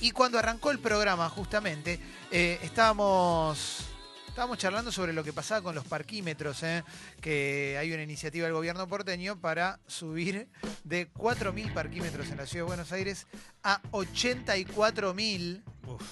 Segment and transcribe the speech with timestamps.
[0.00, 1.98] Y cuando arrancó el programa, justamente,
[2.30, 3.80] eh, estábamos,
[4.28, 6.84] estábamos charlando sobre lo que pasaba con los parquímetros, ¿eh?
[7.20, 10.48] que hay una iniciativa del gobierno porteño para subir
[10.84, 13.26] de 4.000 parquímetros en la ciudad de Buenos Aires
[13.64, 15.62] a 84.000.
[15.86, 16.02] Uf.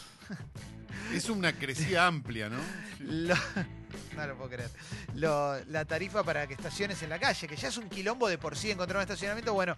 [1.15, 2.59] Es una crecida amplia, ¿no?
[3.01, 3.37] Lo-
[4.17, 4.71] no lo puedo creer.
[5.15, 8.39] Lo- la tarifa para que estaciones en la calle, que ya es un quilombo de
[8.39, 9.53] por sí encontrar un estacionamiento.
[9.55, 9.77] Bueno,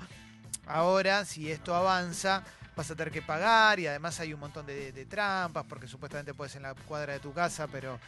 [0.67, 2.45] ahora, si esto avanza,
[2.79, 6.33] vas a tener que pagar y además hay un montón de, de trampas, porque supuestamente
[6.33, 7.99] puedes en la cuadra de tu casa, pero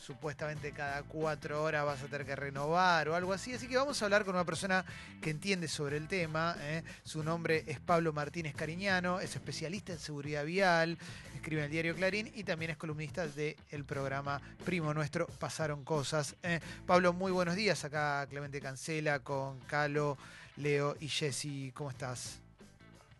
[0.00, 3.52] supuestamente cada cuatro horas vas a tener que renovar o algo así.
[3.52, 4.84] Así que vamos a hablar con una persona
[5.20, 6.54] que entiende sobre el tema.
[6.60, 6.84] ¿eh?
[7.02, 10.96] Su nombre es Pablo Martínez Cariñano, es especialista en seguridad vial,
[11.34, 16.36] escribe en el diario Clarín y también es columnista del programa Primo Nuestro, Pasaron Cosas.
[16.44, 16.60] ¿eh?
[16.86, 17.84] Pablo, muy buenos días.
[17.84, 20.16] Acá Clemente Cancela con Calo,
[20.56, 21.72] Leo y Jessy.
[21.74, 22.49] ¿Cómo estás?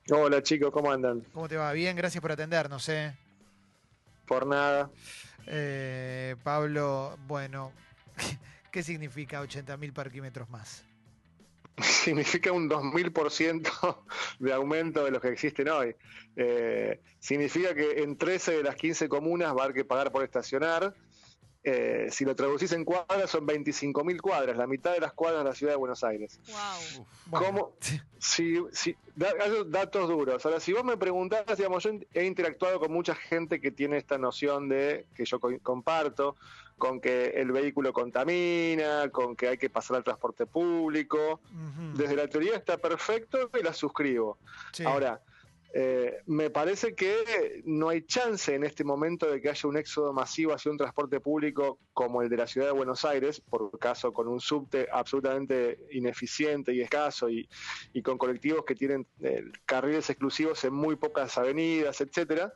[0.09, 1.21] Hola chicos, ¿cómo andan?
[1.33, 1.73] ¿Cómo te va?
[1.73, 2.89] Bien, gracias por atendernos.
[2.89, 3.15] ¿eh?
[4.27, 4.91] Por nada.
[5.47, 7.73] Eh, Pablo, bueno,
[8.73, 10.85] ¿qué significa 80.000 parquímetros más?
[11.81, 13.99] Significa un 2000%
[14.39, 15.95] de aumento de los que existen hoy.
[16.37, 20.23] Eh, significa que en 13 de las 15 comunas va a haber que pagar por
[20.23, 20.95] estacionar.
[21.63, 25.51] Eh, si lo traducís en cuadras, son 25.000 cuadras, la mitad de las cuadras de
[25.51, 26.41] la ciudad de Buenos Aires.
[26.47, 27.07] Wow.
[27.27, 27.73] Bueno, ¿Cómo?
[27.81, 28.01] sí.
[28.19, 29.35] Si, si, da-
[29.67, 30.45] datos duros.
[30.47, 34.17] Ahora, si vos me preguntás, digamos, yo he interactuado con mucha gente que tiene esta
[34.17, 36.35] noción de, que yo co- comparto,
[36.79, 41.41] con que el vehículo contamina, con que hay que pasar al transporte público.
[41.95, 44.39] Desde la teoría está perfecto y la suscribo.
[44.73, 44.85] sí.
[44.85, 45.21] Ahora,
[45.73, 50.13] eh, me parece que no hay chance en este momento de que haya un éxodo
[50.13, 54.13] masivo hacia un transporte público como el de la ciudad de Buenos Aires, por caso
[54.13, 57.49] con un subte absolutamente ineficiente y escaso y,
[57.93, 62.53] y con colectivos que tienen eh, carriles exclusivos en muy pocas avenidas, etcétera.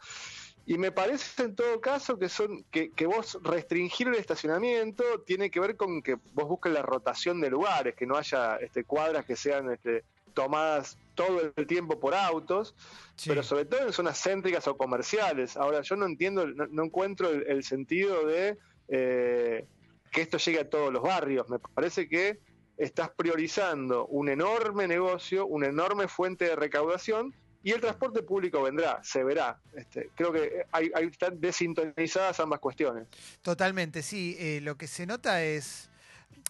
[0.67, 5.51] Y me parece en todo caso que son que, que vos restringir el estacionamiento tiene
[5.51, 9.27] que ver con que vos busques la rotación de lugares, que no haya este, cuadras
[9.27, 12.75] que sean este, tomadas todo el tiempo por autos,
[13.17, 13.29] Sí.
[13.31, 15.57] pero sobre todo en zonas céntricas o comerciales.
[15.57, 18.59] Ahora, yo no entiendo, no, no encuentro el, el sentido de
[18.89, 19.67] eh,
[20.11, 21.49] que esto llegue a todos los barrios.
[21.49, 22.41] Me parece que
[22.77, 29.01] estás priorizando un enorme negocio, una enorme fuente de recaudación y el transporte público vendrá,
[29.05, 29.59] se verá.
[29.75, 33.07] Este, creo que hay, hay- están desintonizadas ambas cuestiones.
[33.43, 34.37] Totalmente, sí.
[34.39, 35.89] Eh, lo que se nota es.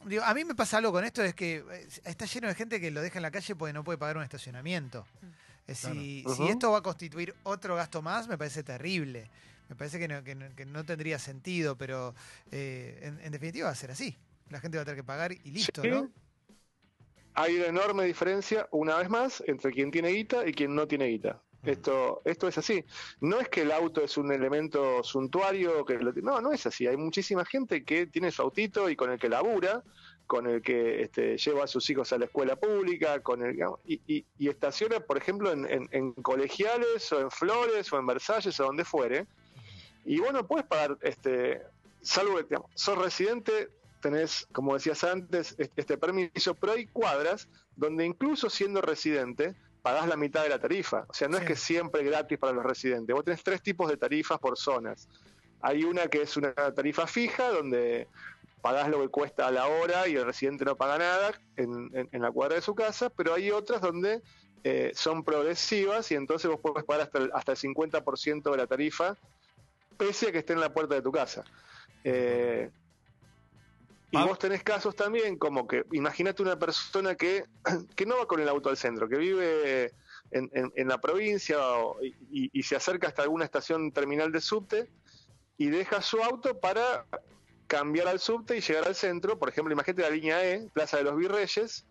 [0.06, 2.81] Digo, a mí me pasa algo con esto, es que eh, está lleno de gente
[2.81, 5.06] que lo deja en la calle porque no puede pagar un estacionamiento.
[5.67, 6.37] Eh, si, Claro.
[6.37, 6.53] si Ujú.
[6.53, 9.31] esto va a constituir otro gasto más, me parece terrible.
[9.71, 12.15] Me parece que no, que no- que no tendría sentido, pero
[12.53, 14.17] eh, en, en definitiva va a ser así.
[14.50, 15.89] La gente va a tener que pagar y listo, Sí.
[15.89, 16.11] ¿no?
[17.37, 21.06] Hay una enorme diferencia, una vez más, entre quien tiene guita y quien no tiene
[21.06, 21.41] guita.
[21.67, 22.85] Esto, esto es así.
[23.21, 26.87] No es que el auto es un elemento suntuario, que lo- no, no es así.
[26.87, 29.83] Hay muchísima gente que tiene su autito y con el que labura,
[30.27, 34.01] con el que este, lleva a sus hijos a la escuela pública, con el y,
[34.07, 39.27] y- estaciona, por ejemplo, en, colegiales o en Flores o en Versalles o donde fuere.
[40.05, 41.63] Y bueno, puedes pagar, este,
[42.03, 43.71] salvo que sos residente,
[44.03, 50.09] tenés, como decías antes, est- este permiso, pero hay cuadras donde incluso siendo residente pagás
[50.09, 51.05] la mitad de la tarifa.
[51.09, 51.43] O sea, no Sí.
[51.43, 53.15] es que siempre gratis para los residentes.
[53.15, 55.06] Vos tenés tres tipos de tarifas por zonas.
[55.61, 58.09] Hay una que es una tarifa fija, donde
[58.62, 62.09] pagás lo que cuesta a la hora y el residente no paga nada en, en-
[62.11, 64.23] en la cuadra de su casa, pero hay otras donde
[64.65, 68.67] eh, son progresivas y entonces vos podés pagar hasta el, hasta el 50% de la
[68.67, 69.17] tarifa,
[69.99, 71.44] pese a que esté en la puerta de tu casa.
[72.05, 72.71] Eh,
[74.15, 77.45] y vos tenés casos también como que, imagínate una persona que,
[77.97, 79.93] que no va con el auto al centro, que vive
[80.31, 81.99] en, en- en la provincia o-
[82.31, 84.91] y, se acerca hasta alguna estación terminal de subte
[85.59, 87.07] y deja su auto para
[87.67, 89.39] cambiar al subte y llegar al centro.
[89.39, 91.87] Por ejemplo, imagínate la línea E, Plaza de los Virreyes.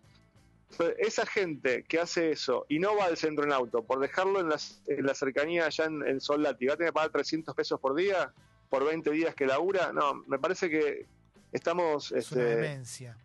[0.98, 4.48] Esa gente que hace eso y no va al centro en auto, por dejarlo en,
[4.48, 7.78] las- en la cercanía allá en, en Soldati, va a tener que pagar 300 pesos
[7.80, 8.32] por día
[8.70, 9.92] por 20 días que labura.
[9.92, 11.06] No, me parece que
[11.54, 12.12] estamos...
[12.12, 13.16] Es una este, demencia.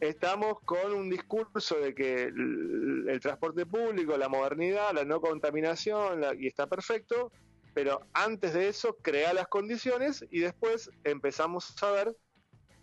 [0.00, 6.20] estamos con un discurso de que el, el transporte público, la modernidad, la no contaminación,
[6.20, 7.32] la- y está perfecto,
[7.74, 12.16] pero antes de eso crea las condiciones y después empezamos a ver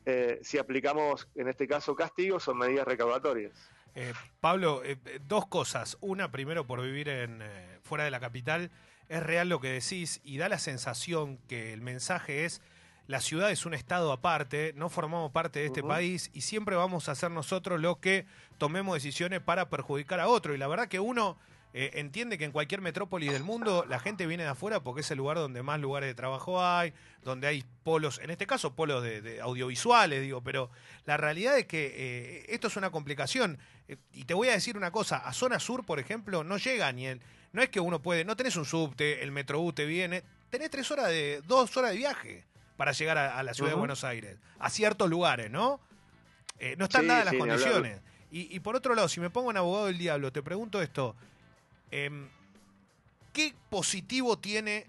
[0.06, 3.54] eh, si aplicamos, en este caso, castigos o medidas recaudatorias.
[3.96, 5.98] Eh, Pablo, eh, dos cosas.
[6.02, 8.72] Una, primero, por vivir en eh, fuera de la capital,
[9.08, 12.62] es real lo que decís y da la sensación que el mensaje es
[13.08, 17.08] la ciudad es un estado aparte, no formamos parte de este país y siempre vamos
[17.08, 18.26] a ser nosotros los que
[18.58, 20.56] tomemos decisiones para perjudicar a otro.
[20.56, 21.38] Y la verdad que uno
[21.74, 25.12] eh, entiende que en cualquier metrópoli del mundo la gente viene de afuera porque es
[25.12, 26.94] el lugar donde más lugares de trabajo hay,
[27.24, 30.72] donde hay polos, en este caso polos de, de audiovisuales, digo, pero
[31.06, 33.60] la realidad es que eh, esto es una complicación.
[33.88, 36.92] Eh, y te voy a decir una cosa, a zona sur, por ejemplo, no llega
[36.92, 37.22] ni el...
[37.54, 40.90] No es que uno puede, no tenés un subte, el metrobús te viene, tenés tres
[40.92, 42.46] horas de, dos horas de viaje
[42.78, 43.76] para llegar a, a la ciudad de.
[43.80, 45.80] Buenos Aires, a ciertos lugares, ¿no?
[46.60, 48.02] Eh, no están Sí, dadas las sí, condiciones.
[48.32, 51.16] Y, y por otro lado, si me pongo en abogado del diablo, te pregunto esto.
[51.92, 52.28] em,
[53.34, 54.88] ¿Qué positivo tiene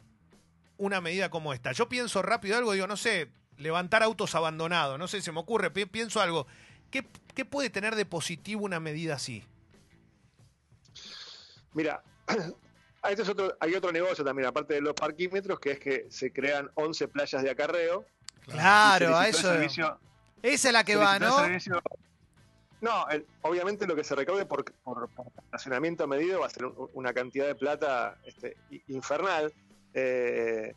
[0.78, 1.72] una medida como esta?
[1.72, 3.28] Yo pienso rápido algo, digo, no sé,
[3.58, 6.46] levantar autos abandonados, no sé, se me ocurre, pi- pienso algo.
[6.90, 7.04] ¿Qué,
[7.34, 9.42] qué puede tener de positivo una medida así?
[11.74, 12.02] Mira,
[13.10, 16.32] este es otro, hay otro negocio también, aparte de los parquímetros, que es que se
[16.32, 18.04] crean 11 playas de acarreo.
[18.46, 19.42] Claro, a eso.
[19.42, 19.98] servicio-
[20.42, 21.36] Esa es la que va, ¿no?
[21.38, 21.80] servicio-
[22.80, 26.66] No, el- obviamente lo que se recaude por, por, por estacionamiento medido va a ser
[26.66, 28.56] un- una cantidad de plata este,
[28.88, 29.52] infernal.
[29.94, 30.74] Eh,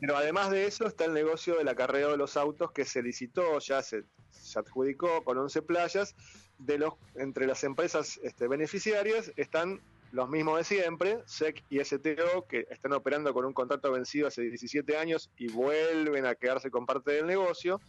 [0.00, 3.58] pero además de eso está el negocio del acarreo de los autos que se licitó,
[3.60, 6.14] ya se, se adjudicó con 11 playas.
[6.58, 9.80] De los, entre las empresas este, beneficiarias están
[10.12, 14.42] los mismos de siempre, SEC y STO, que están operando con un contrato vencido hace
[14.42, 17.80] 17 años y vuelven a quedarse con parte del negocio.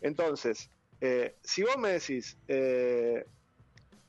[0.00, 0.70] Entonces,
[1.00, 3.24] eh, si vos me decís, eh,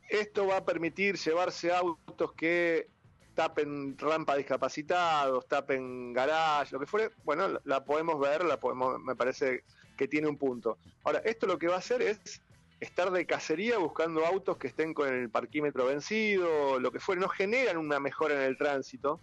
[0.10, 2.90] esto va a permitir llevarse autos que
[3.34, 9.16] tapen rampa discapacitados, tapen garage, lo que fuere, bueno, la podemos ver, la podemos, me
[9.16, 9.64] parece
[9.96, 10.78] que tiene un punto.
[11.04, 12.42] Ahora, esto lo que va a hacer es
[12.80, 17.30] estar de cacería buscando autos que estén con el parquímetro vencido, lo que fuere, no
[17.30, 19.20] generan una mejora en el tránsito,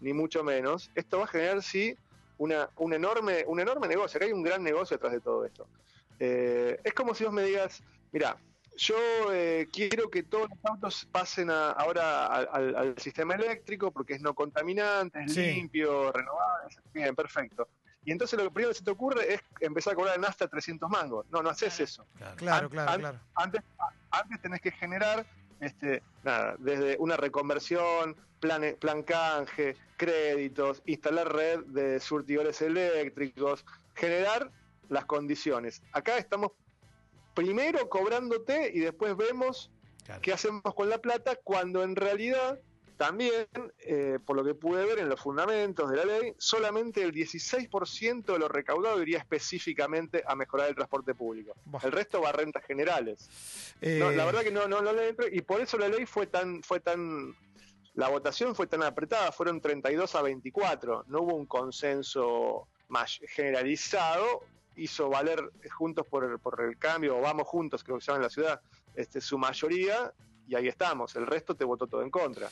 [0.00, 0.90] ni mucho menos.
[0.94, 1.96] Esto va a generar, sí,
[2.38, 4.18] una, un, enorme, un enorme negocio.
[4.18, 5.66] Acá hay un gran negocio detrás de todo esto.
[6.18, 7.82] Eh, es como si vos me digas,
[8.12, 8.36] mira,
[8.76, 8.96] yo
[9.32, 14.14] eh, quiero que todos los autos pasen a- ahora al, al- al sistema eléctrico porque
[14.14, 15.40] es no contaminante, es Sí.
[15.46, 16.74] limpio, renovable.
[16.92, 17.68] Bien, perfecto.
[18.06, 20.88] Y entonces lo primero que se te ocurre es empezar a cobrar en hasta 300
[20.88, 21.26] mangos.
[21.30, 22.06] No, no haces eso.
[22.36, 23.20] Claro, An- claro, an- claro.
[23.34, 23.62] Antes,
[24.12, 25.26] antes tenés que generar
[25.60, 33.64] este, nada, desde una reconversión, plan, plan canje, créditos, instalar red de surtidores eléctricos,
[33.96, 34.52] generar
[34.88, 35.82] las condiciones.
[35.90, 36.52] Acá estamos
[37.34, 39.70] primero cobrándote y después vemos
[40.04, 40.20] Claro.
[40.22, 42.60] qué hacemos con la plata cuando en realidad
[42.96, 43.46] también,
[43.80, 48.32] eh, por lo que pude ver en los fundamentos de la ley, solamente el 16%
[48.32, 51.54] de lo recaudado iría específicamente a mejorar el transporte público.
[51.82, 53.28] El resto va a rentas generales.
[53.80, 56.06] Eh, No, la verdad que no, no, no le entro, y por eso la ley
[56.06, 57.36] fue tan, fue tan,
[57.94, 64.42] la votación fue tan apretada, fueron 32 a 24, no hubo un consenso más generalizado,
[64.76, 68.22] hizo valer Juntos por, por el Cambio, o Vamos Juntos, creo que se llama en
[68.22, 68.60] la ciudad,
[68.94, 70.12] este, su mayoría,
[70.48, 72.48] y ahí estamos, el resto te votó todo en contra.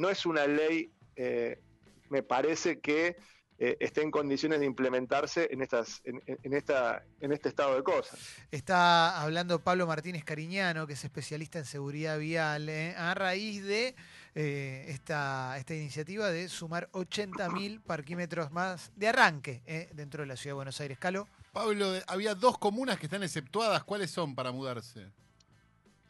[0.00, 1.60] No es una ley, eh,
[2.08, 3.16] me parece que
[3.58, 7.82] eh, esté en condiciones de implementarse en, estas, en, en- esta, en este estado de
[7.82, 8.18] cosas.
[8.50, 13.94] Está hablando Pablo Martínez Cariñano, que es especialista en seguridad vial, eh, a raíz de
[14.34, 20.36] eh, esta, esta iniciativa de sumar 80.000 parquímetros más de arranque eh, dentro de la
[20.36, 20.98] ciudad de Buenos Aires.
[20.98, 21.28] Calo.
[21.52, 23.84] Pablo, había dos comunas que están exceptuadas.
[23.84, 25.08] ¿Cuáles son para mudarse?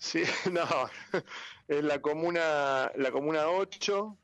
[0.01, 0.65] Sí, no,
[1.69, 4.17] es la comuna, la comuna 8,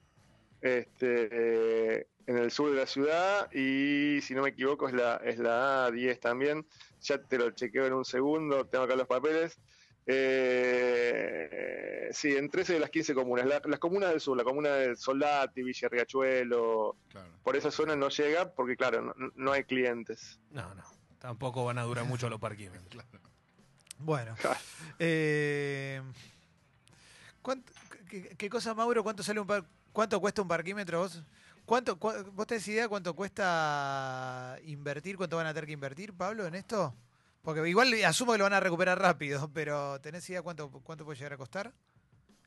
[0.63, 5.17] este, eh, en el sur de la ciudad, y si no me equivoco es la,
[5.17, 6.67] es la A10 también,
[7.03, 9.61] ya te lo chequeo en un segundo, tengo acá los papeles.
[10.09, 14.71] Eh, sí, en 13 de las 15 comunas, La- las comunas del sur, la comuna
[14.71, 17.29] de Soldati, Villa Riachuelo, Claro.
[17.43, 20.41] por esa zona no llega porque claro, no, no hay clientes.
[20.51, 20.85] No, no.
[21.19, 23.05] Tampoco van a durar mucho los parquímetros.
[23.99, 24.35] Bueno.
[24.99, 26.01] eh,
[27.43, 27.73] ¿cuánto-
[28.09, 29.03] qué, qué cosa, Mauro?
[29.03, 31.23] ¿Cuánto sale un par- cuánto cuesta un parquímetro vos?
[31.65, 35.17] ¿Cuánto, ¿Vos tenés idea cuánto cuesta invertir?
[35.17, 36.95] ¿Cuánto van a tener que invertir, Pablo, en esto?
[37.43, 41.17] Porque igual asumo que lo van a recuperar rápido, pero ¿tenés idea cuánto, cuánto puede
[41.19, 41.73] llegar a costar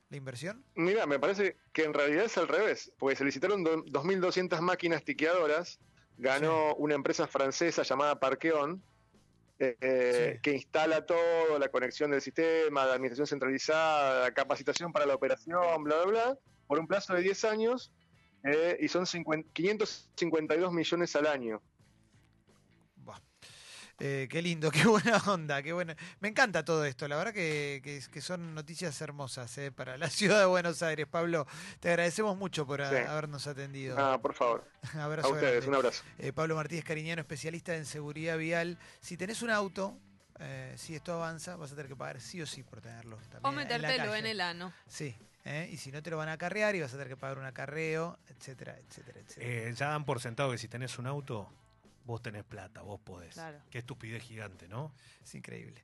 [0.10, 0.64] la inversión?
[0.76, 5.04] Mira, me parece que en realidad es al revés, porque se licitaron do- 2.200 máquinas
[5.04, 5.80] tiqueadoras,
[6.18, 8.82] ganó una empresa francesa llamada Parqueón,
[9.60, 10.42] eh, eh, Sí.
[10.42, 15.84] que instala todo, la conexión del sistema, la administración centralizada, la capacitación para la operación,
[15.84, 16.38] bla, bla, bla,
[16.68, 17.92] por un plazo de 10 años,
[18.44, 21.62] eh, y son 50 552 millones al año.
[24.00, 25.96] Eh, qué lindo, qué buena onda, qué buena.
[26.20, 30.46] Me encanta todo esto, la verdad que, son noticias hermosas eh, para la ciudad de
[30.46, 31.08] Buenos Aires.
[31.08, 31.46] Pablo,
[31.80, 33.98] te agradecemos mucho por habernos atendido.
[34.00, 34.64] Ah, por favor.
[34.94, 36.04] a ustedes, un abrazo.
[36.18, 38.78] Eh, Pablo Martínez Cariñano, especialista en seguridad vial.
[39.02, 39.98] Si tenés un auto,
[40.76, 43.18] si esto avanza, vas a tener que pagar sí o sí por tenerlo.
[43.42, 44.74] O metértelo en, en el ano.
[44.88, 45.14] Sí,
[45.70, 47.46] y si no te lo van a acarrear y vas a tener que pagar un
[47.46, 49.72] acarreo, etcétera, etcétera, etcétera.
[49.72, 51.50] Ya dan por sentado que si tenés un auto,
[52.10, 53.34] vos tenés plata, vos podés.
[53.36, 53.60] Claro.
[53.70, 54.94] Qué estupidez gigante, ¿no?
[55.24, 55.84] Es increíble.